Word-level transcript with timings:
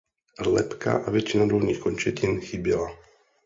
Lebka 0.45 0.97
a 1.03 1.11
většina 1.11 1.45
dolních 1.45 1.79
končetin 1.79 2.41
chyběla. 2.41 2.95